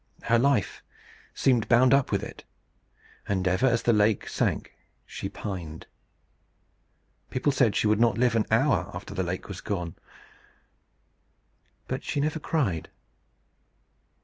[0.23, 0.81] Her life
[1.35, 2.43] seemed bound up with it;
[3.27, 4.73] and ever as the lake sank,
[5.05, 5.85] she pined.
[7.29, 9.93] People said she would not live an hour after the lake was gone.
[11.87, 12.89] But she never cried.